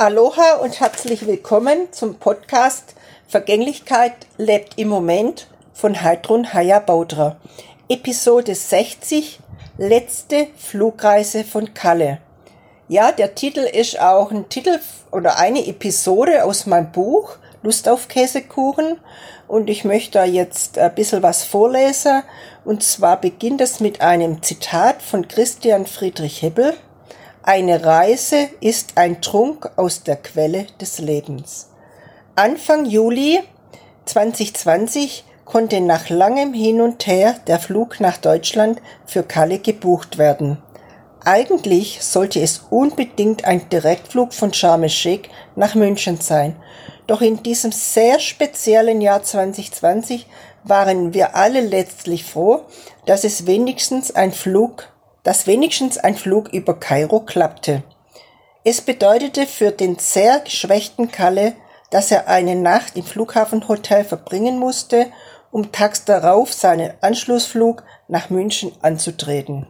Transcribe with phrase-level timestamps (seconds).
[0.00, 2.94] Aloha und herzlich willkommen zum Podcast
[3.28, 7.36] Vergänglichkeit lebt im Moment von Heidrun Haya Baudra.
[7.86, 9.40] Episode 60
[9.76, 12.16] Letzte Flugreise von Kalle.
[12.88, 14.80] Ja, der Titel ist auch ein Titel
[15.12, 18.98] oder eine Episode aus meinem Buch Lust auf Käsekuchen
[19.48, 22.22] und ich möchte da jetzt ein bisschen was vorlesen
[22.64, 26.72] und zwar beginnt es mit einem Zitat von Christian Friedrich Hebbel
[27.42, 31.70] eine Reise ist ein Trunk aus der Quelle des Lebens.
[32.36, 33.40] Anfang Juli
[34.04, 40.58] 2020 konnte nach langem Hin und Her der Flug nach Deutschland für Kalle gebucht werden.
[41.24, 46.56] Eigentlich sollte es unbedingt ein Direktflug von Sharm el-Sheikh nach München sein.
[47.06, 50.26] Doch in diesem sehr speziellen Jahr 2020
[50.64, 52.60] waren wir alle letztlich froh,
[53.06, 54.89] dass es wenigstens ein Flug
[55.46, 57.82] wenigstens ein Flug über Kairo klappte.
[58.64, 61.54] Es bedeutete für den sehr geschwächten Kalle,
[61.90, 65.06] dass er eine Nacht im Flughafenhotel verbringen musste,
[65.50, 69.66] um tags darauf seinen Anschlussflug nach München anzutreten.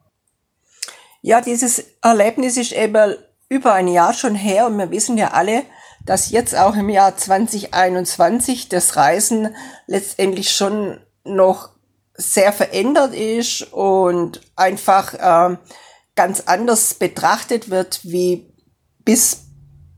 [1.22, 3.16] Ja, dieses Erlebnis ist eben
[3.48, 5.64] über ein Jahr schon her und wir wissen ja alle,
[6.04, 9.54] dass jetzt auch im Jahr 2021 das Reisen
[9.86, 11.70] letztendlich schon noch
[12.20, 15.56] sehr verändert ist und einfach äh,
[16.14, 18.52] ganz anders betrachtet wird wie
[19.04, 19.44] bis,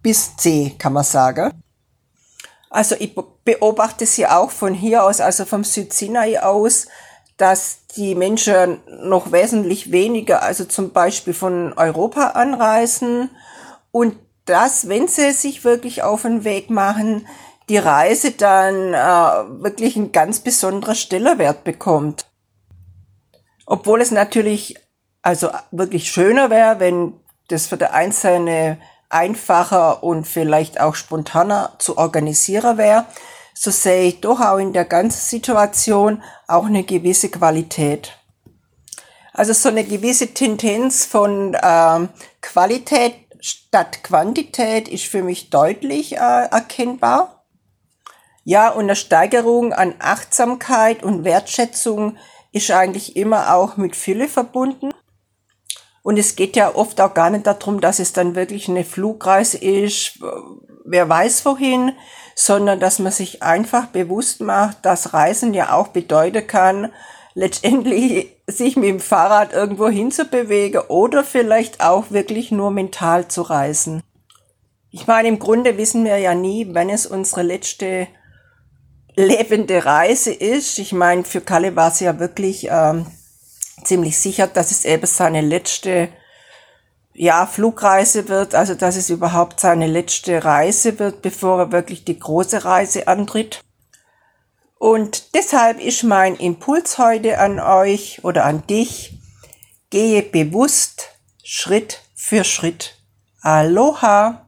[0.02, 1.50] bis C, kann man sagen.
[2.70, 6.86] Also ich beobachte sie auch von hier aus, also vom Südsinai aus,
[7.36, 13.30] dass die Menschen noch wesentlich weniger, also zum Beispiel von Europa anreisen
[13.90, 17.26] und dass, wenn sie sich wirklich auf den Weg machen,
[17.68, 22.27] die Reise dann äh, wirklich ein ganz besonderer Stellerwert bekommt.
[23.66, 24.77] Obwohl es natürlich
[25.22, 27.14] also wirklich schöner wäre, wenn
[27.48, 33.06] das für der Einzelne einfacher und vielleicht auch spontaner zu organisieren wäre,
[33.55, 38.18] so sehe ich doch auch in der ganzen Situation auch eine gewisse Qualität.
[39.33, 42.08] Also so eine gewisse Tendenz von äh,
[42.40, 47.42] Qualität statt Quantität ist für mich deutlich äh, erkennbar.
[48.45, 52.17] Ja, und eine Steigerung an Achtsamkeit und Wertschätzung
[52.51, 54.91] ist eigentlich immer auch mit Fülle verbunden.
[56.03, 59.58] Und es geht ja oft auch gar nicht darum, dass es dann wirklich eine Flugreise
[59.58, 60.19] ist,
[60.85, 61.92] wer weiß wohin,
[62.35, 66.92] sondern dass man sich einfach bewusst macht, dass Reisen ja auch bedeuten kann,
[67.35, 74.03] letztendlich sich mit dem Fahrrad irgendwo hinzubewegen oder vielleicht auch wirklich nur mental zu reisen.
[74.91, 78.09] Ich meine, im Grunde wissen wir ja nie, wenn es unsere letzte
[79.14, 80.78] lebende Reise ist.
[80.78, 83.06] Ich meine, für Kalle war es ja wirklich ähm,
[83.84, 86.08] ziemlich sicher, dass es eben seine letzte
[87.14, 92.18] ja, Flugreise wird, also dass es überhaupt seine letzte Reise wird, bevor er wirklich die
[92.18, 93.61] große Reise antritt.
[94.78, 99.18] Und deshalb ist mein Impuls heute an euch oder an dich,
[99.90, 101.11] gehe bewusst
[101.44, 102.96] Schritt für Schritt.
[103.42, 104.40] Aloha!